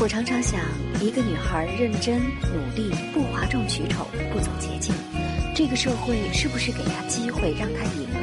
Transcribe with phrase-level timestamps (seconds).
[0.00, 0.60] 我常常想，
[1.00, 4.94] 一个女孩认真努力，不哗众取宠，不走捷径，
[5.56, 8.20] 这个社会是不是给她机会让她赢呢？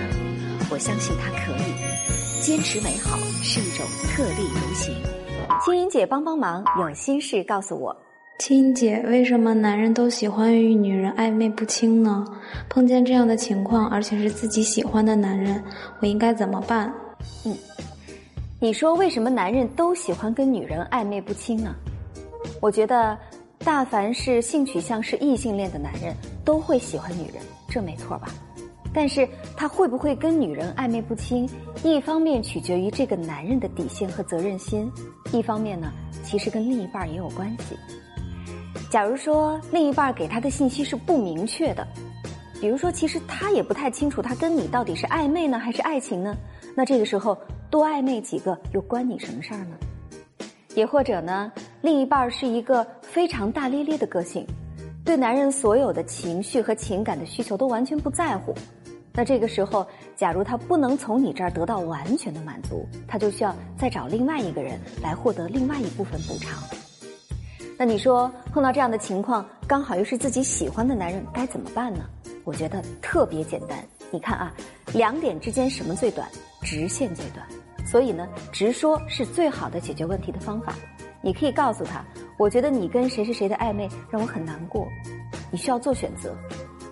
[0.72, 2.42] 我相信她可以。
[2.42, 4.96] 坚持美好是一种特立独行。
[5.66, 7.94] 青音姐帮帮忙，有心事告诉我。
[8.40, 12.24] 青音姐，为什么男人都喜欢与女人暧昧不清呢？
[12.70, 15.62] 碰见这样的情况，而且是自己喜欢的男人，
[16.00, 16.94] 我应该怎么办？
[17.44, 17.54] 嗯。
[18.58, 21.76] 你说为什么男人都喜欢跟女人暧昧不清呢？
[22.62, 23.18] 我觉得，
[23.60, 26.16] 大凡是性取向是异性恋的男人，
[26.46, 28.30] 都会喜欢女人，这没错吧？
[28.94, 29.28] 但是
[29.58, 31.48] 他会不会跟女人暧昧不清，
[31.84, 34.90] 一方面取决于这个男人的底线和责任心，
[35.34, 35.92] 一方面呢，
[36.24, 37.76] 其实跟另一半也有关系。
[38.90, 41.86] 假如说另一半给他的信息是不明确的，
[42.66, 46.36] 比如说其实他也不太清楚他跟你到底是暧昧呢还是爱情呢，
[46.76, 47.38] 那这个时候。
[47.70, 49.78] 多暧昧几个又关你什么事儿呢？
[50.74, 51.52] 也或者呢，
[51.82, 54.48] 另一半是一个非常大咧咧的个性，
[55.04, 58.52] 对男人所有的情绪和情感的需求都完全不在乎。
[59.14, 66.58] 那这个时候，假如他不能从你这儿得到完全的满足，他就需要再找另外一个人来获得另外一部分补偿。
[67.78, 72.06] 那你说碰到这样的情况，刚好又是自己喜欢的男人，该怎么办呢？
[72.46, 73.78] 我觉得特别简单。
[74.12, 74.54] 你看啊，
[74.94, 76.26] 两点之间什么最短？
[76.62, 77.46] 直线最短。
[77.86, 80.74] 所以呢，直说是最好的解决问题的方法。
[81.22, 82.06] 你可以告诉他，
[82.38, 84.88] 我觉得你跟谁谁谁的暧昧让我很难过，
[85.52, 86.36] 你需要做选择，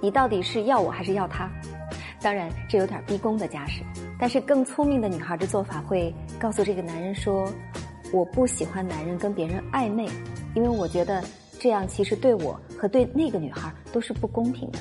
[0.02, 1.50] 你到底是要我还是要他？
[2.20, 3.84] 当然，这有点逼宫的架势。
[4.20, 7.48] 但是更聪明的女孩的做法会告诉这个男人说，
[8.12, 10.08] 我不喜欢男人跟别人暧昧，
[10.56, 11.24] 因为我觉得
[11.60, 14.80] 这样其实对我和对那个女孩都是不公平的。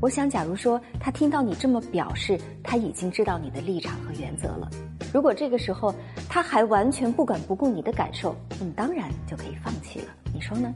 [0.00, 4.70] 我想，假如说他听到你这么表示，他已经知道你的立场和原则了。
[5.12, 5.92] 如果这个时候
[6.28, 10.06] 他还完全不管不顾你的感受，你当然就可以放弃了。
[10.32, 10.72] 你说呢？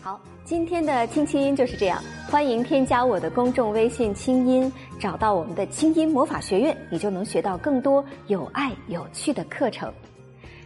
[0.00, 2.00] 好，今天的轻轻音就是这样。
[2.30, 9.92] 欢迎添加我的公众微信“清音”，找到我们的清音魔法学院，你就能学到更多有爱有趣的课程。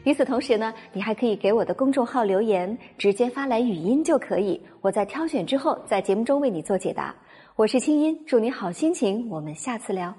[0.05, 7.15] 与此同时呢，你还可以给我的公众号留言，直接发来语音就可以，我在挑选之后，在节目中为你做解答。
[7.57, 10.15] 我是清音，祝你好心情，我们下次聊。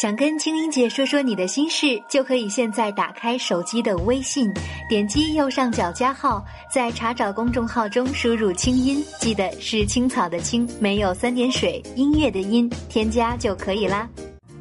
[0.00, 4.48] 想跟清音姐说说你的心事，就可以现在打开手机的微信，
[4.88, 14.08] 点击右上角加号，在查找公众号中输入“清音”，记得是青草的青，没有三点水，音乐的音，添加就可以啦。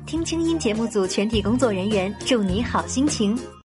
[0.10, 3.38] 听清音节目组全体工作人员祝你好心情。